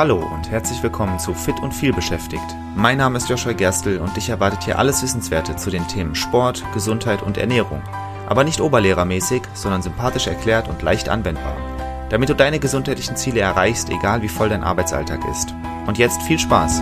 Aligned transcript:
Hallo 0.00 0.16
und 0.16 0.50
herzlich 0.50 0.82
willkommen 0.82 1.18
zu 1.18 1.34
Fit 1.34 1.60
und 1.60 1.74
viel 1.74 1.92
beschäftigt. 1.92 2.56
Mein 2.74 2.96
Name 2.96 3.18
ist 3.18 3.28
Joshua 3.28 3.52
Gerstl 3.52 3.98
und 3.98 4.16
dich 4.16 4.30
erwartet 4.30 4.64
hier 4.64 4.78
alles 4.78 5.02
Wissenswerte 5.02 5.56
zu 5.56 5.68
den 5.68 5.86
Themen 5.88 6.14
Sport, 6.14 6.64
Gesundheit 6.72 7.20
und 7.22 7.36
Ernährung. 7.36 7.82
Aber 8.26 8.42
nicht 8.42 8.62
oberlehrermäßig, 8.62 9.42
sondern 9.52 9.82
sympathisch 9.82 10.26
erklärt 10.26 10.68
und 10.70 10.80
leicht 10.80 11.10
anwendbar. 11.10 11.54
Damit 12.08 12.30
du 12.30 12.34
deine 12.34 12.58
gesundheitlichen 12.58 13.14
Ziele 13.16 13.40
erreichst, 13.40 13.90
egal 13.90 14.22
wie 14.22 14.30
voll 14.30 14.48
dein 14.48 14.64
Arbeitsalltag 14.64 15.20
ist. 15.30 15.54
Und 15.86 15.98
jetzt 15.98 16.22
viel 16.22 16.38
Spaß! 16.38 16.80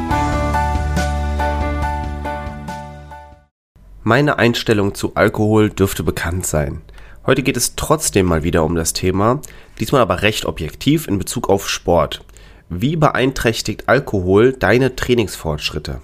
Meine 4.04 4.39
Einstellung 4.39 4.94
zu 4.94 5.16
Alkohol 5.16 5.71
dürfte 5.71 6.04
bekannt 6.04 6.46
sein. 6.46 6.82
Heute 7.26 7.43
geht 7.43 7.57
es 7.57 7.75
trotzdem 7.75 8.26
mal 8.26 8.44
wieder 8.44 8.62
um 8.62 8.76
das 8.76 8.93
Thema, 8.93 9.40
diesmal 9.80 10.03
aber 10.03 10.22
recht 10.22 10.46
objektiv 10.46 11.08
in 11.08 11.18
Bezug 11.18 11.48
auf 11.48 11.68
Sport. 11.68 12.25
Wie 12.71 12.96
beeinträchtigt 12.96 13.89
Alkohol 13.89 14.53
deine 14.53 14.95
Trainingsfortschritte? 14.95 16.03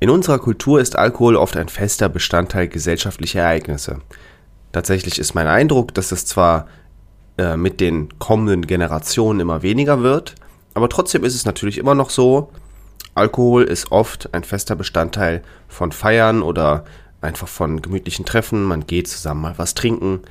In 0.00 0.10
unserer 0.10 0.40
Kultur 0.40 0.80
ist 0.80 0.96
Alkohol 0.96 1.36
oft 1.36 1.56
ein 1.56 1.68
fester 1.68 2.08
Bestandteil 2.08 2.66
gesellschaftlicher 2.66 3.42
Ereignisse. 3.42 4.00
Tatsächlich 4.72 5.20
ist 5.20 5.34
mein 5.34 5.46
Eindruck, 5.46 5.94
dass 5.94 6.10
es 6.10 6.26
zwar 6.26 6.66
äh, 7.38 7.56
mit 7.56 7.78
den 7.78 8.18
kommenden 8.18 8.66
Generationen 8.66 9.38
immer 9.38 9.62
weniger 9.62 10.02
wird, 10.02 10.34
aber 10.74 10.88
trotzdem 10.88 11.22
ist 11.22 11.36
es 11.36 11.44
natürlich 11.44 11.78
immer 11.78 11.94
noch 11.94 12.10
so, 12.10 12.50
Alkohol 13.14 13.62
ist 13.62 13.92
oft 13.92 14.34
ein 14.34 14.42
fester 14.42 14.74
Bestandteil 14.74 15.44
von 15.68 15.92
Feiern 15.92 16.42
oder 16.42 16.84
einfach 17.20 17.46
von 17.46 17.80
gemütlichen 17.80 18.24
Treffen, 18.24 18.64
man 18.64 18.88
geht 18.88 19.06
zusammen 19.06 19.42
mal 19.42 19.54
was 19.56 19.74
trinken, 19.74 20.22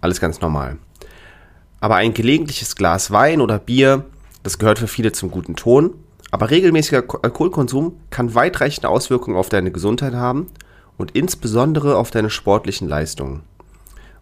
alles 0.00 0.22
ganz 0.22 0.40
normal. 0.40 0.78
Aber 1.80 1.96
ein 1.96 2.14
gelegentliches 2.14 2.76
Glas 2.76 3.10
Wein 3.10 3.42
oder 3.42 3.58
Bier 3.58 4.06
das 4.42 4.58
gehört 4.58 4.78
für 4.78 4.88
viele 4.88 5.12
zum 5.12 5.30
guten 5.30 5.56
Ton, 5.56 5.94
aber 6.30 6.50
regelmäßiger 6.50 7.04
Alkoholkonsum 7.22 7.96
kann 8.10 8.34
weitreichende 8.34 8.88
Auswirkungen 8.88 9.36
auf 9.36 9.48
deine 9.48 9.72
Gesundheit 9.72 10.14
haben 10.14 10.46
und 10.96 11.12
insbesondere 11.12 11.96
auf 11.96 12.10
deine 12.10 12.30
sportlichen 12.30 12.88
Leistungen. 12.88 13.42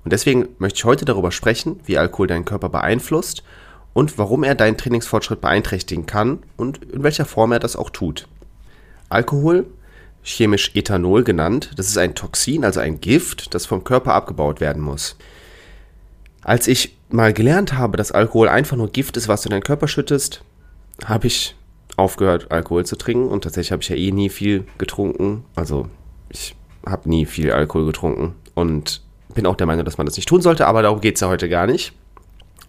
Und 0.04 0.12
deswegen 0.12 0.48
möchte 0.58 0.78
ich 0.78 0.84
heute 0.84 1.04
darüber 1.04 1.32
sprechen, 1.32 1.80
wie 1.84 1.98
Alkohol 1.98 2.28
deinen 2.28 2.44
Körper 2.44 2.68
beeinflusst 2.68 3.42
und 3.92 4.16
warum 4.16 4.44
er 4.44 4.54
deinen 4.54 4.78
Trainingsfortschritt 4.78 5.40
beeinträchtigen 5.40 6.06
kann 6.06 6.38
und 6.56 6.82
in 6.84 7.02
welcher 7.02 7.24
Form 7.24 7.52
er 7.52 7.58
das 7.58 7.76
auch 7.76 7.90
tut. 7.90 8.26
Alkohol, 9.08 9.66
chemisch 10.22 10.72
Ethanol 10.74 11.24
genannt, 11.24 11.72
das 11.76 11.88
ist 11.88 11.98
ein 11.98 12.14
Toxin, 12.14 12.64
also 12.64 12.80
ein 12.80 13.00
Gift, 13.00 13.54
das 13.54 13.66
vom 13.66 13.84
Körper 13.84 14.14
abgebaut 14.14 14.60
werden 14.60 14.82
muss. 14.82 15.16
Als 16.42 16.68
ich 16.68 16.97
mal 17.10 17.32
gelernt 17.32 17.74
habe, 17.74 17.96
dass 17.96 18.12
Alkohol 18.12 18.48
einfach 18.48 18.76
nur 18.76 18.90
Gift 18.90 19.16
ist, 19.16 19.28
was 19.28 19.42
du 19.42 19.48
in 19.48 19.52
deinen 19.52 19.62
Körper 19.62 19.88
schüttest, 19.88 20.42
habe 21.04 21.26
ich 21.26 21.56
aufgehört, 21.96 22.50
Alkohol 22.50 22.86
zu 22.86 22.96
trinken. 22.96 23.28
Und 23.28 23.44
tatsächlich 23.44 23.72
habe 23.72 23.82
ich 23.82 23.88
ja 23.88 23.96
eh 23.96 24.12
nie 24.12 24.28
viel 24.28 24.64
getrunken. 24.78 25.44
Also 25.54 25.88
ich 26.28 26.54
habe 26.86 27.08
nie 27.08 27.26
viel 27.26 27.52
Alkohol 27.52 27.86
getrunken 27.86 28.34
und 28.54 29.02
bin 29.34 29.46
auch 29.46 29.56
der 29.56 29.66
Meinung, 29.66 29.84
dass 29.84 29.98
man 29.98 30.06
das 30.06 30.16
nicht 30.16 30.28
tun 30.28 30.42
sollte, 30.42 30.66
aber 30.66 30.82
darum 30.82 31.00
geht 31.00 31.16
es 31.16 31.20
ja 31.20 31.28
heute 31.28 31.48
gar 31.48 31.66
nicht. 31.66 31.92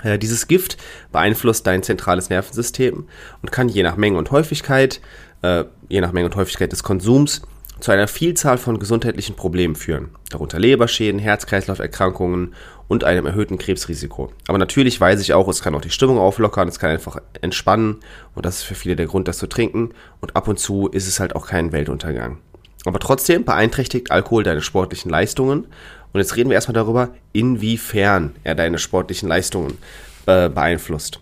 Äh, 0.04 0.18
dieses 0.18 0.48
Gift 0.48 0.78
beeinflusst 1.12 1.66
dein 1.68 1.84
zentrales 1.84 2.30
Nervensystem 2.30 3.06
und 3.42 3.52
kann 3.52 3.70
je 3.70 3.84
nach 3.84 3.98
Menge 3.98 4.18
und 4.18 4.32
Häufigkeit, 4.32 5.02
äh, 5.42 5.66
je 5.88 6.02
nach 6.02 6.12
Menge 6.12 6.28
und 6.28 6.36
Häufigkeit 6.36 6.72
des 6.72 6.84
Konsums, 6.84 7.42
zu 7.80 7.92
einer 7.92 8.08
Vielzahl 8.08 8.58
von 8.58 8.78
gesundheitlichen 8.78 9.36
Problemen 9.36 9.76
führen, 9.76 10.10
darunter 10.30 10.60
Leberschäden, 10.60 11.20
Herz-Kreislauf-Erkrankungen 11.20 12.54
und 12.90 13.06
einem 13.06 13.26
erhöhten 13.28 13.58
Krebsrisiko. 13.58 14.34
Aber 14.48 14.58
natürlich 14.58 15.00
weiß 15.00 15.22
ich 15.22 15.34
auch, 15.34 15.48
es 15.48 15.62
kann 15.62 15.76
auch 15.76 15.82
die 15.82 15.92
Stimmung 15.92 16.18
auflockern, 16.18 16.68
es 16.68 16.80
kann 16.80 16.90
einfach 16.90 17.22
entspannen 17.40 17.98
und 18.36 18.46
das 18.46 18.58
ist 18.58 18.64
für 18.64 18.76
viele 18.76 18.98
der 18.98 19.06
Grund, 19.06 19.30
das 19.30 19.38
zu 19.38 19.48
trinken 19.48 19.92
und 20.20 20.36
ab 20.36 20.50
und 20.50 20.60
zu 20.60 20.88
ist 20.90 21.08
es 21.08 21.22
halt 21.22 21.36
auch 21.36 21.48
kein 21.48 21.72
Weltuntergang. 21.72 22.40
Aber 22.86 23.00
trotzdem 23.00 23.46
beeinträchtigt 23.46 24.12
Alkohol 24.12 24.44
deine 24.44 24.62
sportlichen 24.62 25.12
Leistungen 25.12 25.68
und 26.12 26.20
jetzt 26.20 26.36
reden 26.36 26.50
wir 26.50 26.56
erstmal 26.56 26.74
darüber, 26.74 27.10
inwiefern 27.32 28.36
er 28.44 28.56
deine 28.56 28.80
sportlichen 28.80 29.30
Leistungen 29.30 29.78
äh, 30.26 30.50
beeinflusst. 30.50 31.20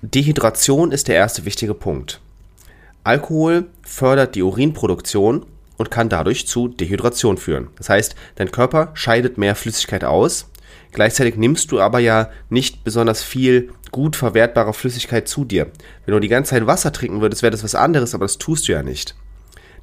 Dehydration 0.00 0.92
ist 0.92 1.08
der 1.08 1.16
erste 1.16 1.44
wichtige 1.44 1.74
Punkt. 1.74 2.20
Alkohol 3.04 3.66
fördert 3.82 4.34
die 4.34 4.42
Urinproduktion 4.42 5.44
und 5.78 5.90
kann 5.90 6.10
dadurch 6.10 6.46
zu 6.46 6.68
Dehydration 6.68 7.38
führen. 7.38 7.68
Das 7.76 7.88
heißt, 7.88 8.14
dein 8.34 8.52
Körper 8.52 8.90
scheidet 8.92 9.38
mehr 9.38 9.54
Flüssigkeit 9.54 10.04
aus. 10.04 10.50
Gleichzeitig 10.92 11.36
nimmst 11.36 11.72
du 11.72 11.80
aber 11.80 12.00
ja 12.00 12.30
nicht 12.50 12.84
besonders 12.84 13.22
viel 13.22 13.70
gut 13.90 14.16
verwertbare 14.16 14.74
Flüssigkeit 14.74 15.28
zu 15.28 15.44
dir. 15.44 15.68
Wenn 16.04 16.14
du 16.14 16.20
die 16.20 16.28
ganze 16.28 16.50
Zeit 16.50 16.66
Wasser 16.66 16.92
trinken 16.92 17.20
würdest, 17.20 17.42
wäre 17.42 17.52
das 17.52 17.64
was 17.64 17.74
anderes, 17.74 18.14
aber 18.14 18.24
das 18.24 18.38
tust 18.38 18.68
du 18.68 18.72
ja 18.72 18.82
nicht. 18.82 19.14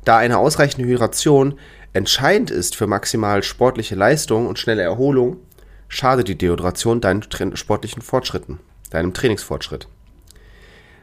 Da 0.04 0.18
eine 0.18 0.38
ausreichende 0.38 0.88
Hydration 0.88 1.58
entscheidend 1.94 2.52
ist 2.52 2.76
für 2.76 2.88
maximal 2.88 3.42
sportliche 3.42 3.96
Leistung 3.96 4.48
und 4.48 4.60
schnelle 4.60 4.84
Erholung, 4.84 5.38
schadet 5.88 6.28
die 6.28 6.38
Dehydration 6.38 7.02
deinen 7.02 7.24
sportlichen 7.56 8.02
Fortschritten, 8.02 8.60
deinem 8.90 9.14
Trainingsfortschritt. 9.14 9.88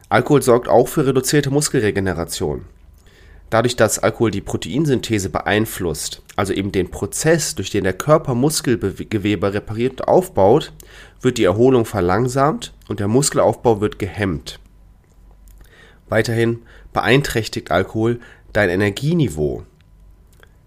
Alkohol 0.09 0.43
sorgt 0.43 0.69
auch 0.69 0.89
für 0.89 1.07
reduzierte 1.07 1.51
Muskelregeneration. 1.51 2.67
Dadurch, 3.53 3.77
dass 3.77 3.99
Alkohol 3.99 4.31
die 4.31 4.41
Proteinsynthese 4.41 5.29
beeinflusst, 5.29 6.23
also 6.37 6.55
eben 6.55 6.73
den 6.73 6.91
Prozess, 6.91 7.55
durch 7.55 7.69
den 7.69 7.85
der 7.85 7.93
Körper 7.93 8.35
Muskelgewebe 8.35 9.53
repariert 9.53 10.01
und 10.01 10.09
aufbaut, 10.09 10.73
wird 11.21 11.37
die 11.37 11.45
Erholung 11.45 11.85
verlangsamt 11.85 12.73
und 12.89 12.99
der 12.99 13.09
Muskelaufbau 13.09 13.83
wird 13.83 13.99
gehemmt. 13.99 14.59
Weiterhin 16.09 16.63
beeinträchtigt 16.95 17.71
Alkohol 17.71 18.21
dein 18.55 18.71
Energieniveau. 18.71 19.65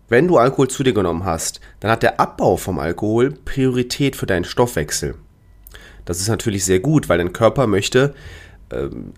Wenn 0.07 0.27
du 0.27 0.37
Alkohol 0.37 0.67
zu 0.67 0.83
dir 0.83 0.93
genommen 0.93 1.25
hast, 1.25 1.61
dann 1.79 1.89
hat 1.89 2.03
der 2.03 2.19
Abbau 2.19 2.55
vom 2.55 2.77
Alkohol 2.77 3.31
Priorität 3.31 4.15
für 4.15 4.27
deinen 4.27 4.45
Stoffwechsel. 4.45 5.15
Das 6.05 6.19
ist 6.21 6.27
natürlich 6.27 6.63
sehr 6.65 6.81
gut, 6.81 7.09
weil 7.09 7.17
dein 7.17 7.33
Körper 7.33 7.65
möchte 7.65 8.13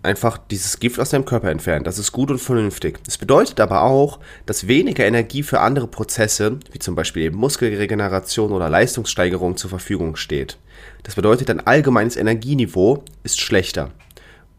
einfach 0.03 0.37
dieses 0.37 0.79
Gift 0.79 0.99
aus 0.99 1.11
deinem 1.11 1.25
Körper 1.25 1.49
entfernen. 1.49 1.85
Das 1.85 1.97
ist 1.97 2.11
gut 2.11 2.31
und 2.31 2.39
vernünftig. 2.39 2.99
Das 3.05 3.17
bedeutet 3.17 3.59
aber 3.59 3.83
auch, 3.83 4.19
dass 4.45 4.67
weniger 4.67 5.05
Energie 5.05 5.41
für 5.41 5.61
andere 5.61 5.87
Prozesse, 5.87 6.59
wie 6.71 6.79
zum 6.79 6.95
Beispiel 6.95 7.23
eben 7.23 7.37
Muskelregeneration 7.37 8.51
oder 8.51 8.69
Leistungssteigerung 8.69 9.55
zur 9.55 9.69
Verfügung 9.69 10.17
steht. 10.17 10.57
Das 11.03 11.15
bedeutet, 11.15 11.49
dein 11.49 11.65
allgemeines 11.65 12.17
Energieniveau 12.17 13.03
ist 13.23 13.39
schlechter. 13.39 13.91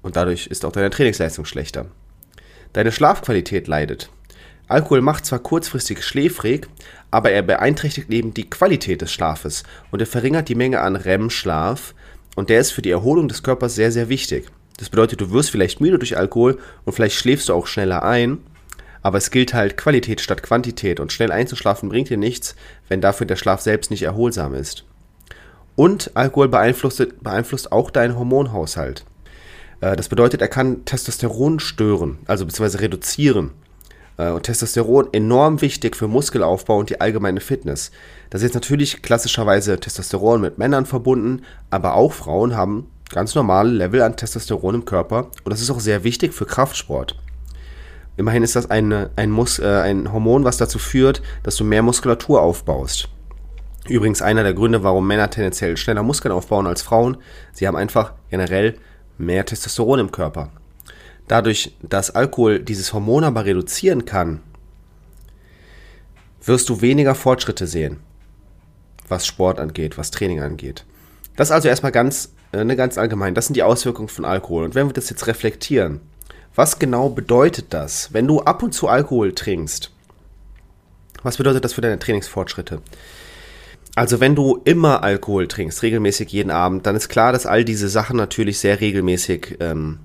Und 0.00 0.16
dadurch 0.16 0.46
ist 0.46 0.64
auch 0.64 0.72
deine 0.72 0.90
Trainingsleistung 0.90 1.44
schlechter. 1.44 1.86
Deine 2.72 2.92
Schlafqualität 2.92 3.68
leidet. 3.68 4.10
Alkohol 4.68 5.00
macht 5.00 5.26
zwar 5.26 5.38
kurzfristig 5.38 6.02
schläfrig, 6.02 6.66
aber 7.10 7.30
er 7.30 7.42
beeinträchtigt 7.42 8.10
eben 8.10 8.34
die 8.34 8.48
Qualität 8.48 9.00
des 9.00 9.12
Schlafes 9.12 9.64
und 9.90 10.00
er 10.00 10.06
verringert 10.06 10.48
die 10.48 10.54
Menge 10.54 10.80
an 10.80 10.96
REM-Schlaf 10.96 11.94
und 12.36 12.50
der 12.50 12.60
ist 12.60 12.72
für 12.72 12.82
die 12.82 12.90
Erholung 12.90 13.28
des 13.28 13.42
Körpers 13.42 13.74
sehr, 13.74 13.90
sehr 13.90 14.08
wichtig. 14.10 14.50
Das 14.78 14.88
bedeutet, 14.88 15.20
du 15.20 15.30
wirst 15.32 15.50
vielleicht 15.50 15.80
müde 15.80 15.98
durch 15.98 16.16
Alkohol 16.16 16.58
und 16.84 16.92
vielleicht 16.94 17.16
schläfst 17.16 17.50
du 17.50 17.54
auch 17.54 17.66
schneller 17.66 18.02
ein. 18.02 18.38
Aber 19.02 19.18
es 19.18 19.30
gilt 19.30 19.54
halt 19.54 19.76
Qualität 19.76 20.20
statt 20.20 20.42
Quantität 20.42 20.98
und 20.98 21.12
schnell 21.12 21.30
einzuschlafen 21.30 21.88
bringt 21.88 22.08
dir 22.08 22.16
nichts, 22.16 22.56
wenn 22.88 23.00
dafür 23.00 23.26
der 23.26 23.36
Schlaf 23.36 23.60
selbst 23.60 23.90
nicht 23.90 24.02
erholsam 24.02 24.54
ist. 24.54 24.84
Und 25.76 26.10
Alkohol 26.14 26.48
beeinflusst, 26.48 27.22
beeinflusst 27.22 27.70
auch 27.70 27.90
deinen 27.90 28.18
Hormonhaushalt. 28.18 29.04
Äh, 29.80 29.96
das 29.96 30.08
bedeutet, 30.08 30.40
er 30.40 30.48
kann 30.48 30.84
Testosteron 30.84 31.60
stören, 31.60 32.18
also 32.26 32.46
beziehungsweise 32.46 32.80
reduzieren. 32.80 33.52
Äh, 34.16 34.30
und 34.30 34.42
Testosteron 34.42 35.08
enorm 35.12 35.60
wichtig 35.60 35.96
für 35.96 36.08
Muskelaufbau 36.08 36.78
und 36.78 36.90
die 36.90 37.00
allgemeine 37.00 37.40
Fitness. 37.40 37.90
Das 38.30 38.42
ist 38.42 38.48
jetzt 38.48 38.54
natürlich 38.54 39.02
klassischerweise 39.02 39.78
Testosteron 39.78 40.40
mit 40.40 40.58
Männern 40.58 40.86
verbunden, 40.86 41.42
aber 41.70 41.94
auch 41.94 42.12
Frauen 42.12 42.56
haben 42.56 42.90
ganz 43.10 43.34
normale 43.34 43.70
Level 43.70 44.02
an 44.02 44.16
Testosteron 44.16 44.76
im 44.76 44.84
Körper 44.84 45.30
und 45.44 45.50
das 45.50 45.60
ist 45.60 45.70
auch 45.70 45.80
sehr 45.80 46.04
wichtig 46.04 46.34
für 46.34 46.46
Kraftsport. 46.46 47.16
Immerhin 48.16 48.42
ist 48.42 48.56
das 48.56 48.68
eine, 48.68 49.10
ein, 49.16 49.30
Mus 49.30 49.60
äh, 49.60 49.66
ein 49.66 50.12
Hormon, 50.12 50.44
was 50.44 50.56
dazu 50.56 50.78
führt, 50.78 51.22
dass 51.44 51.56
du 51.56 51.64
mehr 51.64 51.82
Muskulatur 51.82 52.42
aufbaust. 52.42 53.08
Übrigens 53.88 54.22
einer 54.22 54.42
der 54.42 54.54
Gründe, 54.54 54.82
warum 54.82 55.06
Männer 55.06 55.30
tendenziell 55.30 55.76
schneller 55.76 56.02
Muskeln 56.02 56.32
aufbauen 56.32 56.66
als 56.66 56.82
Frauen. 56.82 57.16
Sie 57.52 57.66
haben 57.66 57.76
einfach 57.76 58.12
generell 58.28 58.76
mehr 59.18 59.46
Testosteron 59.46 60.00
im 60.00 60.12
Körper. 60.12 60.50
Dadurch, 61.28 61.76
dass 61.82 62.10
Alkohol 62.10 62.58
dieses 62.58 62.92
Hormon 62.92 63.24
aber 63.24 63.44
reduzieren 63.44 64.04
kann, 64.04 64.40
wirst 66.42 66.68
du 66.68 66.80
weniger 66.80 67.14
Fortschritte 67.14 67.66
sehen, 67.66 68.00
was 69.08 69.26
Sport 69.26 69.60
angeht, 69.60 69.96
was 69.96 70.10
Training 70.10 70.40
angeht. 70.40 70.84
Das 71.36 71.50
also 71.50 71.68
erstmal 71.68 71.92
ganz 71.92 72.32
äh, 72.52 72.64
ne, 72.64 72.76
ganz 72.76 72.98
allgemein, 72.98 73.34
das 73.34 73.46
sind 73.46 73.54
die 73.54 73.62
Auswirkungen 73.62 74.08
von 74.08 74.24
Alkohol. 74.24 74.64
Und 74.64 74.74
wenn 74.74 74.88
wir 74.88 74.92
das 74.92 75.10
jetzt 75.10 75.26
reflektieren, 75.26 76.00
was 76.54 76.78
genau 76.78 77.08
bedeutet 77.08 77.66
das, 77.70 78.12
wenn 78.12 78.26
du 78.26 78.40
ab 78.40 78.62
und 78.62 78.72
zu 78.72 78.88
Alkohol 78.88 79.32
trinkst? 79.32 79.92
Was 81.22 81.36
bedeutet 81.36 81.64
das 81.64 81.72
für 81.72 81.80
deine 81.80 81.98
Trainingsfortschritte? 81.98 82.80
Also 83.94 84.20
wenn 84.20 84.34
du 84.34 84.60
immer 84.64 85.02
Alkohol 85.02 85.48
trinkst, 85.48 85.82
regelmäßig 85.82 86.30
jeden 86.30 86.50
Abend, 86.50 86.86
dann 86.86 86.96
ist 86.96 87.08
klar, 87.08 87.32
dass 87.32 87.46
all 87.46 87.64
diese 87.64 87.88
Sachen 87.88 88.16
natürlich 88.16 88.58
sehr 88.60 88.80
regelmäßig 88.80 89.56
ähm, 89.60 89.98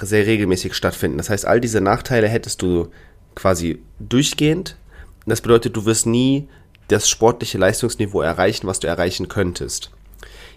sehr 0.00 0.26
regelmäßig 0.26 0.74
stattfinden. 0.74 1.18
Das 1.18 1.30
heißt, 1.30 1.46
all 1.46 1.60
diese 1.60 1.80
Nachteile 1.80 2.28
hättest 2.28 2.62
du 2.62 2.88
quasi 3.34 3.82
durchgehend. 3.98 4.76
Das 5.26 5.40
bedeutet, 5.40 5.76
du 5.76 5.84
wirst 5.84 6.06
nie 6.06 6.48
das 6.88 7.08
sportliche 7.08 7.58
Leistungsniveau 7.58 8.20
erreichen, 8.20 8.66
was 8.66 8.80
du 8.80 8.86
erreichen 8.86 9.28
könntest. 9.28 9.90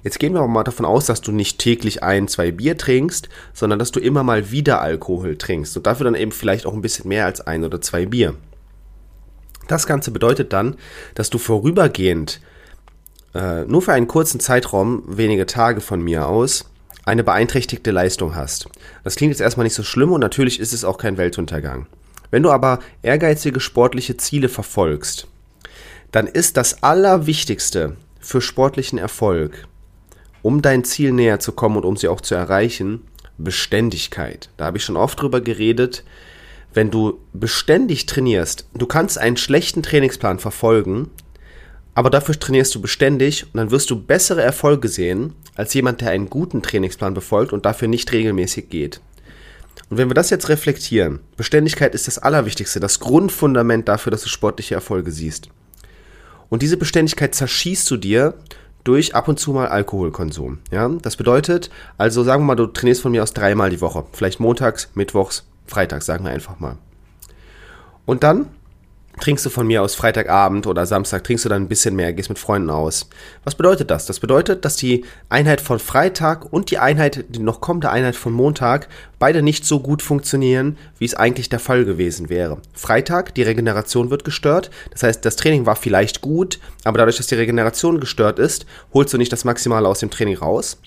Jetzt 0.03 0.19
gehen 0.19 0.33
wir 0.33 0.39
aber 0.39 0.47
mal 0.47 0.63
davon 0.63 0.85
aus, 0.85 1.05
dass 1.05 1.21
du 1.21 1.31
nicht 1.31 1.59
täglich 1.59 2.03
ein, 2.03 2.27
zwei 2.27 2.51
Bier 2.51 2.77
trinkst, 2.77 3.29
sondern 3.53 3.77
dass 3.77 3.91
du 3.91 3.99
immer 3.99 4.23
mal 4.23 4.51
wieder 4.51 4.81
Alkohol 4.81 5.37
trinkst 5.37 5.77
und 5.77 5.85
dafür 5.85 6.05
dann 6.05 6.15
eben 6.15 6.31
vielleicht 6.31 6.65
auch 6.65 6.73
ein 6.73 6.81
bisschen 6.81 7.07
mehr 7.07 7.25
als 7.25 7.41
ein 7.41 7.63
oder 7.63 7.81
zwei 7.81 8.05
Bier. 8.05 8.35
Das 9.67 9.85
Ganze 9.85 10.11
bedeutet 10.11 10.53
dann, 10.53 10.75
dass 11.15 11.29
du 11.29 11.37
vorübergehend 11.37 12.41
äh, 13.33 13.63
nur 13.65 13.81
für 13.81 13.93
einen 13.93 14.07
kurzen 14.07 14.39
Zeitraum, 14.39 15.03
wenige 15.07 15.45
Tage 15.45 15.81
von 15.81 16.01
mir 16.01 16.27
aus, 16.27 16.65
eine 17.05 17.23
beeinträchtigte 17.23 17.91
Leistung 17.91 18.35
hast. 18.35 18.67
Das 19.03 19.15
klingt 19.15 19.31
jetzt 19.31 19.41
erstmal 19.41 19.63
nicht 19.63 19.75
so 19.75 19.83
schlimm 19.83 20.11
und 20.11 20.21
natürlich 20.21 20.59
ist 20.59 20.73
es 20.73 20.83
auch 20.83 20.97
kein 20.97 21.17
Weltuntergang. 21.17 21.87
Wenn 22.31 22.43
du 22.43 22.51
aber 22.51 22.79
ehrgeizige 23.01 23.59
sportliche 23.59 24.17
Ziele 24.17 24.49
verfolgst, 24.49 25.27
dann 26.11 26.27
ist 26.27 26.57
das 26.57 26.83
Allerwichtigste 26.83 27.95
für 28.21 28.41
sportlichen 28.41 28.99
Erfolg, 28.99 29.67
um 30.41 30.61
dein 30.61 30.83
Ziel 30.83 31.11
näher 31.11 31.39
zu 31.39 31.51
kommen 31.51 31.77
und 31.77 31.85
um 31.85 31.97
sie 31.97 32.07
auch 32.07 32.21
zu 32.21 32.35
erreichen, 32.35 33.01
Beständigkeit. 33.37 34.49
Da 34.57 34.65
habe 34.65 34.77
ich 34.77 34.83
schon 34.83 34.97
oft 34.97 35.19
drüber 35.21 35.41
geredet. 35.41 36.03
Wenn 36.73 36.91
du 36.91 37.19
beständig 37.33 38.05
trainierst, 38.05 38.67
du 38.73 38.85
kannst 38.85 39.17
einen 39.17 39.37
schlechten 39.37 39.83
Trainingsplan 39.83 40.39
verfolgen, 40.39 41.09
aber 41.93 42.09
dafür 42.09 42.39
trainierst 42.39 42.73
du 42.75 42.81
beständig 42.81 43.43
und 43.45 43.57
dann 43.57 43.71
wirst 43.71 43.89
du 43.89 44.01
bessere 44.01 44.41
Erfolge 44.41 44.87
sehen 44.87 45.33
als 45.55 45.73
jemand, 45.73 45.99
der 45.99 46.11
einen 46.11 46.29
guten 46.29 46.61
Trainingsplan 46.61 47.13
befolgt 47.13 47.51
und 47.51 47.65
dafür 47.65 47.89
nicht 47.89 48.11
regelmäßig 48.13 48.69
geht. 48.69 49.01
Und 49.89 49.97
wenn 49.97 50.09
wir 50.09 50.13
das 50.13 50.29
jetzt 50.29 50.47
reflektieren, 50.47 51.19
Beständigkeit 51.35 51.93
ist 51.93 52.07
das 52.07 52.17
Allerwichtigste, 52.17 52.79
das 52.79 53.01
Grundfundament 53.01 53.89
dafür, 53.89 54.11
dass 54.11 54.23
du 54.23 54.29
sportliche 54.29 54.75
Erfolge 54.75 55.11
siehst. 55.11 55.49
Und 56.51 56.61
diese 56.61 56.75
Beständigkeit 56.75 57.33
zerschießt 57.33 57.89
du 57.89 57.95
dir 57.95 58.33
durch 58.83 59.15
ab 59.15 59.29
und 59.29 59.39
zu 59.39 59.53
mal 59.53 59.69
Alkoholkonsum. 59.69 60.59
Ja? 60.69 60.89
Das 61.01 61.15
bedeutet, 61.15 61.69
also 61.97 62.25
sagen 62.25 62.43
wir 62.43 62.47
mal, 62.47 62.55
du 62.55 62.67
trainierst 62.67 63.01
von 63.01 63.13
mir 63.13 63.23
aus 63.23 63.33
dreimal 63.33 63.69
die 63.69 63.79
Woche. 63.79 64.03
Vielleicht 64.11 64.41
montags, 64.41 64.89
mittwochs, 64.93 65.45
freitags, 65.65 66.05
sagen 66.05 66.25
wir 66.25 66.31
einfach 66.31 66.59
mal. 66.59 66.75
Und 68.05 68.23
dann 68.23 68.47
trinkst 69.19 69.45
du 69.45 69.49
von 69.49 69.67
mir 69.67 69.81
aus 69.81 69.95
Freitagabend 69.95 70.67
oder 70.67 70.85
Samstag, 70.85 71.23
trinkst 71.23 71.45
du 71.45 71.49
dann 71.49 71.63
ein 71.63 71.67
bisschen 71.67 71.95
mehr, 71.95 72.13
gehst 72.13 72.29
mit 72.29 72.39
Freunden 72.39 72.69
aus. 72.69 73.09
Was 73.43 73.55
bedeutet 73.55 73.91
das? 73.91 74.05
Das 74.05 74.19
bedeutet, 74.19 74.65
dass 74.65 74.75
die 74.75 75.05
Einheit 75.29 75.61
von 75.61 75.79
Freitag 75.79 76.51
und 76.51 76.71
die 76.71 76.77
Einheit, 76.77 77.25
die 77.29 77.39
noch 77.39 77.61
kommende 77.61 77.89
Einheit 77.89 78.15
von 78.15 78.33
Montag, 78.33 78.87
beide 79.19 79.41
nicht 79.41 79.65
so 79.65 79.79
gut 79.79 80.01
funktionieren, 80.01 80.77
wie 80.97 81.05
es 81.05 81.15
eigentlich 81.15 81.49
der 81.49 81.59
Fall 81.59 81.85
gewesen 81.85 82.29
wäre. 82.29 82.57
Freitag, 82.73 83.35
die 83.35 83.43
Regeneration 83.43 84.09
wird 84.09 84.23
gestört. 84.23 84.71
Das 84.91 85.03
heißt, 85.03 85.25
das 85.25 85.35
Training 85.35 85.65
war 85.65 85.75
vielleicht 85.75 86.21
gut, 86.21 86.59
aber 86.83 86.97
dadurch, 86.97 87.17
dass 87.17 87.27
die 87.27 87.35
Regeneration 87.35 87.99
gestört 87.99 88.39
ist, 88.39 88.65
holst 88.93 89.13
du 89.13 89.17
nicht 89.17 89.31
das 89.31 89.45
Maximale 89.45 89.87
aus 89.87 89.99
dem 89.99 90.09
Training 90.09 90.37
raus. 90.37 90.77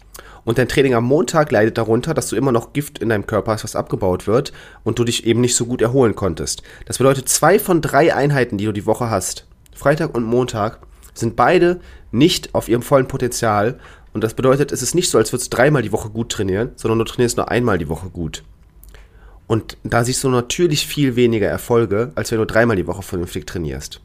Und 0.45 0.59
dein 0.59 0.69
Training 0.69 0.95
am 0.95 1.05
Montag 1.05 1.51
leidet 1.51 1.79
darunter, 1.79 2.15
dass 2.15 2.29
du 2.29 2.37
immer 2.37 2.53
noch 2.53 2.73
Gift 2.73 2.99
in 2.99 3.09
deinem 3.09 3.27
Körper 3.27 3.53
hast, 3.53 3.65
was 3.65 3.77
abgebaut 3.77 4.27
wird 4.27 4.53
und 4.83 4.99
du 4.99 5.05
dich 5.05 5.27
eben 5.27 5.41
nicht 5.41 5.57
so 5.57 5.67
gut 5.67 5.81
erholen 5.81 6.15
konntest. 6.15 6.63
Das 6.85 6.99
bedeutet, 6.99 7.29
zwei 7.29 7.59
von 7.59 7.81
drei 7.81 8.15
Einheiten, 8.15 8.59
die 8.59 8.67
du 8.67 8.73
die 8.73 8.87
Woche 8.87 9.11
hast, 9.11 9.47
Freitag 9.75 10.15
und 10.15 10.25
Montag, 10.25 10.81
sind 11.15 11.37
beide 11.37 11.81
nicht 12.13 12.55
auf 12.55 12.69
ihrem 12.69 12.83
vollen 12.83 13.09
Potenzial. 13.09 13.79
Und 14.13 14.23
das 14.23 14.35
bedeutet, 14.35 14.71
es 14.71 14.83
ist 14.83 14.95
nicht 14.95 15.11
so, 15.11 15.19
als 15.19 15.33
würdest 15.33 15.53
du 15.53 15.57
dreimal 15.57 15.83
die 15.83 15.93
Woche 15.93 16.11
gut 16.11 16.31
trainieren, 16.31 16.73
sondern 16.77 16.99
du 16.99 17.05
trainierst 17.05 17.37
nur 17.37 17.51
einmal 17.51 17.79
die 17.79 17.89
Woche 17.89 18.11
gut. 18.11 18.45
Und 19.47 19.77
da 19.83 20.05
siehst 20.05 20.25
du 20.25 20.29
natürlich 20.31 20.87
viel 20.87 21.17
weniger 21.17 21.49
Erfolge, 21.49 22.13
als 22.15 22.31
wenn 22.31 22.39
du 22.39 22.47
dreimal 22.47 22.77
die 22.77 22.87
Woche 22.87 23.03
vernünftig 23.03 23.47
trainierst. 23.47 24.01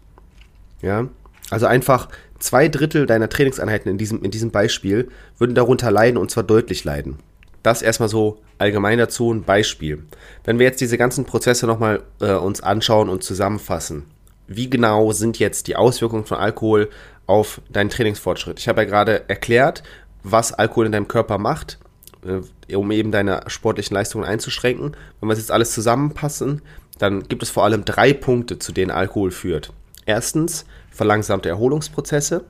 Ja? 0.81 1.07
Also 1.49 1.65
einfach 1.65 2.09
zwei 2.39 2.67
Drittel 2.67 3.05
deiner 3.05 3.29
Trainingseinheiten 3.29 3.91
in 3.91 3.97
diesem, 3.97 4.23
in 4.23 4.31
diesem 4.31 4.51
Beispiel 4.51 5.09
würden 5.37 5.55
darunter 5.55 5.91
leiden 5.91 6.17
und 6.17 6.31
zwar 6.31 6.43
deutlich 6.43 6.83
leiden. 6.83 7.17
Das 7.63 7.81
erstmal 7.81 8.09
so 8.09 8.41
allgemein 8.57 8.97
dazu 8.97 9.31
ein 9.33 9.43
Beispiel. 9.43 10.03
Wenn 10.43 10.59
wir 10.59 10.65
jetzt 10.65 10.81
diese 10.81 10.97
ganzen 10.97 11.25
Prozesse 11.25 11.67
nochmal 11.67 12.03
äh, 12.21 12.33
uns 12.33 12.61
anschauen 12.61 13.09
und 13.09 13.23
zusammenfassen, 13.23 14.05
wie 14.47 14.69
genau 14.69 15.11
sind 15.11 15.39
jetzt 15.39 15.67
die 15.67 15.75
Auswirkungen 15.75 16.25
von 16.25 16.37
Alkohol 16.37 16.89
auf 17.27 17.61
deinen 17.69 17.89
Trainingsfortschritt? 17.89 18.59
Ich 18.59 18.67
habe 18.67 18.81
ja 18.81 18.87
gerade 18.87 19.29
erklärt, 19.29 19.83
was 20.23 20.53
Alkohol 20.53 20.87
in 20.87 20.91
deinem 20.91 21.07
Körper 21.07 21.37
macht, 21.37 21.79
äh, 22.25 22.75
um 22.75 22.91
eben 22.91 23.11
deine 23.11 23.41
sportlichen 23.47 23.93
Leistungen 23.93 24.25
einzuschränken. 24.25 24.95
Wenn 25.19 25.29
wir 25.29 25.33
das 25.33 25.39
jetzt 25.39 25.51
alles 25.51 25.71
zusammenpassen, 25.73 26.61
dann 26.97 27.23
gibt 27.27 27.43
es 27.43 27.49
vor 27.49 27.63
allem 27.63 27.85
drei 27.85 28.13
Punkte, 28.13 28.59
zu 28.59 28.71
denen 28.71 28.91
Alkohol 28.91 29.31
führt. 29.31 29.71
Erstens, 30.05 30.65
verlangsamte 30.91 31.49
Erholungsprozesse. 31.49 32.45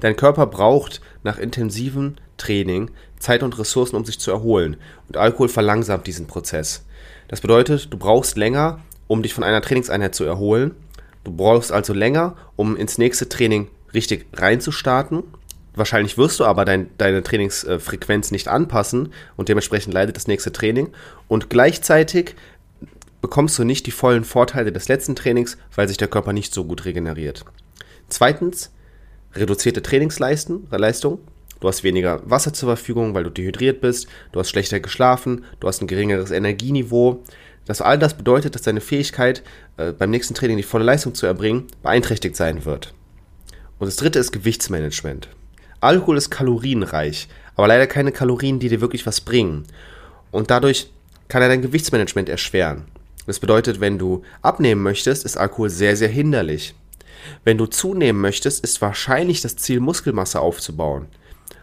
Dein 0.00 0.16
Körper 0.16 0.46
braucht 0.46 1.00
nach 1.22 1.38
intensivem 1.38 2.16
Training 2.36 2.90
Zeit 3.18 3.42
und 3.42 3.58
Ressourcen, 3.58 3.96
um 3.96 4.04
sich 4.04 4.18
zu 4.18 4.30
erholen. 4.30 4.76
Und 5.08 5.16
Alkohol 5.16 5.48
verlangsamt 5.48 6.06
diesen 6.06 6.26
Prozess. 6.26 6.84
Das 7.26 7.40
bedeutet, 7.40 7.92
du 7.92 7.98
brauchst 7.98 8.36
länger, 8.36 8.80
um 9.06 9.22
dich 9.22 9.34
von 9.34 9.44
einer 9.44 9.60
Trainingseinheit 9.60 10.14
zu 10.14 10.24
erholen. 10.24 10.74
Du 11.24 11.32
brauchst 11.32 11.72
also 11.72 11.92
länger, 11.92 12.36
um 12.56 12.76
ins 12.76 12.98
nächste 12.98 13.28
Training 13.28 13.68
richtig 13.92 14.26
reinzustarten. 14.34 15.24
Wahrscheinlich 15.74 16.18
wirst 16.18 16.40
du 16.40 16.44
aber 16.44 16.64
dein, 16.64 16.90
deine 16.98 17.22
Trainingsfrequenz 17.22 18.30
nicht 18.30 18.48
anpassen 18.48 19.12
und 19.36 19.48
dementsprechend 19.48 19.94
leidet 19.94 20.16
das 20.16 20.26
nächste 20.26 20.52
Training. 20.52 20.88
Und 21.28 21.50
gleichzeitig 21.50 22.34
bekommst 23.20 23.58
du 23.58 23.64
nicht 23.64 23.86
die 23.86 23.90
vollen 23.90 24.24
Vorteile 24.24 24.72
des 24.72 24.88
letzten 24.88 25.16
Trainings, 25.16 25.58
weil 25.74 25.88
sich 25.88 25.96
der 25.96 26.08
Körper 26.08 26.32
nicht 26.32 26.54
so 26.54 26.64
gut 26.64 26.84
regeneriert. 26.84 27.44
Zweitens, 28.08 28.70
reduzierte 29.34 29.82
Trainingsleistung. 29.82 30.68
Du 31.60 31.66
hast 31.66 31.82
weniger 31.82 32.22
Wasser 32.28 32.52
zur 32.52 32.68
Verfügung, 32.68 33.14
weil 33.14 33.24
du 33.24 33.30
dehydriert 33.30 33.80
bist. 33.80 34.06
Du 34.32 34.38
hast 34.38 34.50
schlechter 34.50 34.80
geschlafen. 34.80 35.44
Du 35.60 35.66
hast 35.66 35.82
ein 35.82 35.88
geringeres 35.88 36.30
Energieniveau. 36.30 37.24
Das 37.66 37.82
all 37.82 37.98
das 37.98 38.16
bedeutet, 38.16 38.54
dass 38.54 38.62
deine 38.62 38.80
Fähigkeit, 38.80 39.42
äh, 39.76 39.92
beim 39.92 40.10
nächsten 40.10 40.34
Training 40.34 40.56
die 40.56 40.62
volle 40.62 40.84
Leistung 40.84 41.14
zu 41.14 41.26
erbringen, 41.26 41.66
beeinträchtigt 41.82 42.36
sein 42.36 42.64
wird. 42.64 42.94
Und 43.78 43.86
das 43.86 43.96
dritte 43.96 44.18
ist 44.18 44.32
Gewichtsmanagement. 44.32 45.28
Alkohol 45.80 46.16
ist 46.16 46.30
kalorienreich, 46.30 47.28
aber 47.56 47.68
leider 47.68 47.86
keine 47.86 48.10
Kalorien, 48.10 48.58
die 48.58 48.68
dir 48.68 48.80
wirklich 48.80 49.06
was 49.06 49.20
bringen. 49.20 49.64
Und 50.30 50.50
dadurch 50.50 50.90
kann 51.28 51.42
er 51.42 51.48
dein 51.48 51.62
Gewichtsmanagement 51.62 52.28
erschweren. 52.28 52.86
Das 53.28 53.40
bedeutet, 53.40 53.78
wenn 53.78 53.98
du 53.98 54.22
abnehmen 54.40 54.82
möchtest, 54.82 55.22
ist 55.26 55.36
Alkohol 55.36 55.68
sehr, 55.68 55.98
sehr 55.98 56.08
hinderlich. 56.08 56.74
Wenn 57.44 57.58
du 57.58 57.66
zunehmen 57.66 58.22
möchtest, 58.22 58.64
ist 58.64 58.80
wahrscheinlich 58.80 59.42
das 59.42 59.56
Ziel, 59.56 59.80
Muskelmasse 59.80 60.40
aufzubauen. 60.40 61.08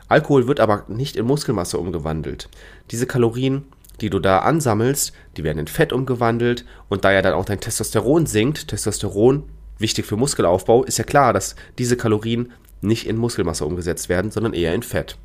Alkohol 0.08 0.48
wird 0.48 0.60
aber 0.60 0.86
nicht 0.90 1.16
in 1.16 1.26
Muskelmasse 1.26 1.80
umgewandelt. 1.80 2.50
Diese 2.92 3.08
Kalorien, 3.08 3.64
die 4.00 4.12
du 4.12 4.20
da 4.20 4.40
ansammelst, 4.40 5.12
die 5.38 5.44
werden 5.44 5.58
in 5.58 5.66
Fett 5.66 5.92
umgewandelt 5.92 6.66
und 6.88 7.04
da 7.04 7.12
ja 7.12 7.24
dann 7.24 7.34
auch 7.34 7.46
dein 7.46 7.60
Testosteron 7.60 8.28
sinkt, 8.28 8.68
Testosteron 8.68 9.42
wichtig 9.80 10.06
für 10.06 10.18
Muskelaufbau, 10.18 10.84
ist 10.84 11.00
ja 11.00 11.04
klar, 11.04 11.34
dass 11.34 11.56
diese 11.80 11.98
Kalorien 11.98 12.52
nicht 12.82 13.08
in 13.08 13.18
Muskelmasse 13.18 13.66
umgesetzt 13.66 14.08
werden, 14.08 14.30
sondern 14.30 14.54
eher 14.54 14.76
in 14.76 14.84
Fett. 14.84 15.18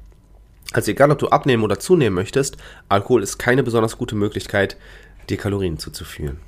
Also 0.73 0.91
egal, 0.91 1.11
ob 1.11 1.19
du 1.19 1.29
abnehmen 1.29 1.65
oder 1.65 1.79
zunehmen 1.79 2.15
möchtest, 2.15 2.57
Alkohol 2.89 3.23
ist 3.23 3.39
keine 3.39 3.63
besonders 3.63 3.99
gute 3.99 4.15
Möglichkeit, 4.15 4.79
dir 5.31 5.39
Kalorien 5.39 5.79
zuzuführen. 5.79 6.39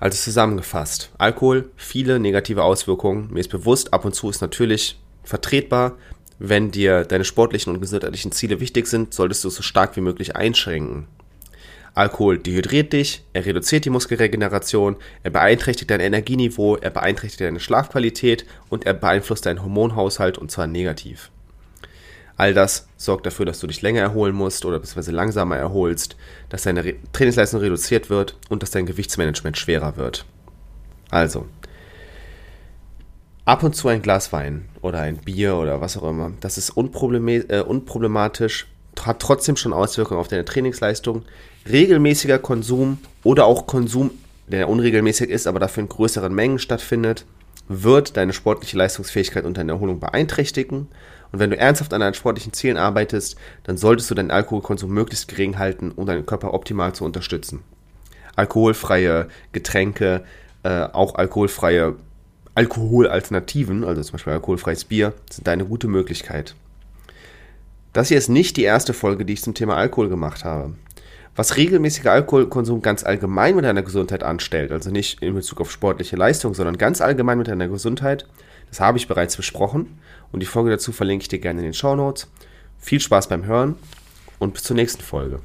Also 0.00 0.16
zusammengefasst, 0.16 1.10
Alkohol, 1.18 1.70
viele 1.76 2.20
negative 2.20 2.62
Auswirkungen. 2.62 3.32
Mir 3.32 3.40
ist 3.40 3.50
bewusst, 3.50 3.92
ab 3.92 4.04
und 4.04 4.14
zu 4.14 4.30
ist 4.30 4.40
natürlich 4.40 4.98
vertretbar. 5.24 5.96
Wenn 6.38 6.70
dir 6.70 7.04
deine 7.04 7.24
sportlichen 7.24 7.74
und 7.74 7.80
gesundheitlichen 7.80 8.30
Ziele 8.30 8.60
wichtig 8.60 8.86
sind, 8.86 9.12
solltest 9.12 9.42
du 9.42 9.48
es 9.48 9.56
so 9.56 9.62
stark 9.62 9.96
wie 9.96 10.00
möglich 10.00 10.36
einschränken. 10.36 11.08
Alkohol 11.94 12.38
dehydriert 12.38 12.92
dich, 12.92 13.24
er 13.32 13.44
reduziert 13.44 13.84
die 13.84 13.90
Muskelregeneration, 13.90 14.94
er 15.24 15.32
beeinträchtigt 15.32 15.90
dein 15.90 15.98
Energieniveau, 15.98 16.76
er 16.76 16.90
beeinträchtigt 16.90 17.40
deine 17.40 17.58
Schlafqualität 17.58 18.46
und 18.68 18.86
er 18.86 18.94
beeinflusst 18.94 19.46
deinen 19.46 19.64
Hormonhaushalt 19.64 20.38
und 20.38 20.52
zwar 20.52 20.68
negativ. 20.68 21.32
All 22.38 22.54
das 22.54 22.86
sorgt 22.96 23.26
dafür, 23.26 23.46
dass 23.46 23.58
du 23.58 23.66
dich 23.66 23.82
länger 23.82 24.00
erholen 24.00 24.34
musst 24.34 24.64
oder 24.64 24.78
beziehungsweise 24.78 25.10
langsamer 25.10 25.56
erholst, 25.56 26.16
dass 26.48 26.62
deine 26.62 26.84
Re 26.84 26.94
Trainingsleistung 27.12 27.60
reduziert 27.60 28.10
wird 28.10 28.36
und 28.48 28.62
dass 28.62 28.70
dein 28.70 28.86
Gewichtsmanagement 28.86 29.58
schwerer 29.58 29.96
wird. 29.96 30.24
Also, 31.10 31.46
ab 33.44 33.64
und 33.64 33.74
zu 33.74 33.88
ein 33.88 34.02
Glas 34.02 34.32
Wein 34.32 34.66
oder 34.82 35.00
ein 35.00 35.16
Bier 35.16 35.56
oder 35.56 35.80
was 35.80 35.96
auch 35.96 36.08
immer, 36.08 36.30
das 36.40 36.58
ist 36.58 36.70
äh, 36.76 37.60
unproblematisch, 37.60 38.68
hat 39.00 39.18
trotzdem 39.18 39.56
schon 39.56 39.72
Auswirkungen 39.72 40.20
auf 40.20 40.28
deine 40.28 40.44
Trainingsleistung. 40.44 41.24
Regelmäßiger 41.68 42.38
Konsum 42.38 42.98
oder 43.24 43.46
auch 43.46 43.66
Konsum, 43.66 44.12
der 44.46 44.68
unregelmäßig 44.68 45.28
ist, 45.28 45.48
aber 45.48 45.58
dafür 45.58 45.82
in 45.82 45.88
größeren 45.88 46.32
Mengen 46.32 46.60
stattfindet, 46.60 47.24
wird 47.66 48.16
deine 48.16 48.32
sportliche 48.32 48.78
Leistungsfähigkeit 48.78 49.44
und 49.44 49.56
deine 49.56 49.72
Erholung 49.72 49.98
beeinträchtigen 49.98 50.88
Und 51.32 51.38
wenn 51.38 51.50
du 51.50 51.58
ernsthaft 51.58 51.92
an 51.92 52.00
deinen 52.00 52.14
sportlichen 52.14 52.52
Zielen 52.52 52.76
arbeitest, 52.76 53.36
dann 53.64 53.76
solltest 53.76 54.10
du 54.10 54.14
deinen 54.14 54.30
Alkoholkonsum 54.30 54.90
möglichst 54.90 55.28
gering 55.28 55.58
halten, 55.58 55.92
um 55.92 56.06
deinen 56.06 56.26
Körper 56.26 56.54
optimal 56.54 56.94
zu 56.94 57.04
unterstützen. 57.04 57.62
Alkoholfreie 58.36 59.28
Getränke, 59.52 60.24
äh, 60.62 60.84
auch 60.84 61.16
alkoholfreie 61.16 61.96
Alkoholalternativen, 62.54 63.84
also 63.84 64.02
zum 64.02 64.12
Beispiel 64.12 64.32
alkoholfreies 64.32 64.84
Bier, 64.84 65.12
sind 65.30 65.48
eine 65.48 65.64
gute 65.64 65.86
Möglichkeit. 65.86 66.56
Das 67.92 68.08
hier 68.08 68.18
ist 68.18 68.28
nicht 68.28 68.56
die 68.56 68.64
erste 68.64 68.92
Folge, 68.92 69.24
die 69.24 69.32
ich 69.34 69.42
zum 69.42 69.54
Thema 69.54 69.76
Alkohol 69.76 70.08
gemacht 70.08 70.44
habe. 70.44 70.74
Was 71.38 71.56
regelmäßiger 71.56 72.10
Alkoholkonsum 72.10 72.82
ganz 72.82 73.04
allgemein 73.04 73.54
mit 73.54 73.64
deiner 73.64 73.84
Gesundheit 73.84 74.24
anstellt, 74.24 74.72
also 74.72 74.90
nicht 74.90 75.22
in 75.22 75.36
Bezug 75.36 75.60
auf 75.60 75.70
sportliche 75.70 76.16
Leistung, 76.16 76.52
sondern 76.52 76.78
ganz 76.78 77.00
allgemein 77.00 77.38
mit 77.38 77.46
deiner 77.46 77.68
Gesundheit, 77.68 78.26
das 78.70 78.80
habe 78.80 78.98
ich 78.98 79.06
bereits 79.06 79.36
besprochen 79.36 80.00
und 80.32 80.40
die 80.40 80.46
Folge 80.46 80.70
dazu 80.70 80.90
verlinke 80.90 81.22
ich 81.22 81.28
dir 81.28 81.38
gerne 81.38 81.60
in 81.60 81.66
den 81.66 81.74
Show 81.74 81.94
Notes. 81.94 82.26
Viel 82.80 82.98
Spaß 82.98 83.28
beim 83.28 83.44
Hören 83.44 83.76
und 84.40 84.52
bis 84.52 84.64
zur 84.64 84.74
nächsten 84.74 85.00
Folge. 85.00 85.38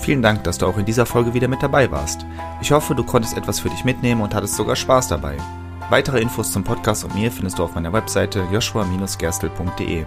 Vielen 0.00 0.22
Dank, 0.22 0.42
dass 0.42 0.58
du 0.58 0.66
auch 0.66 0.78
in 0.78 0.84
dieser 0.84 1.06
Folge 1.06 1.32
wieder 1.32 1.46
mit 1.46 1.62
dabei 1.62 1.92
warst. 1.92 2.26
Ich 2.60 2.72
hoffe, 2.72 2.96
du 2.96 3.04
konntest 3.04 3.36
etwas 3.36 3.60
für 3.60 3.70
dich 3.70 3.84
mitnehmen 3.84 4.22
und 4.22 4.34
hattest 4.34 4.56
sogar 4.56 4.74
Spaß 4.74 5.06
dabei. 5.06 5.36
Weitere 5.90 6.20
Infos 6.20 6.50
zum 6.50 6.64
Podcast 6.64 7.04
und 7.04 7.14
mir 7.14 7.30
findest 7.30 7.60
du 7.60 7.62
auf 7.62 7.76
meiner 7.76 7.92
Webseite 7.92 8.48
joshua-gerstel.de. 8.50 10.06